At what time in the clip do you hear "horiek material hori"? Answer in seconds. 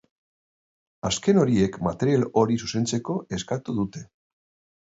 1.41-2.57